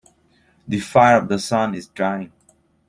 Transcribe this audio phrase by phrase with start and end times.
[0.67, 2.31] The fire of the sun is dying.